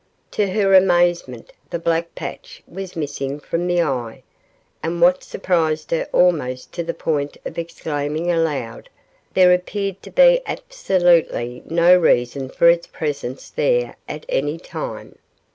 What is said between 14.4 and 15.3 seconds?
time.